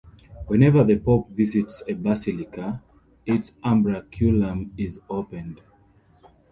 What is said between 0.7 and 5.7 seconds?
the pope visits a basilica, its umbraculum is opened.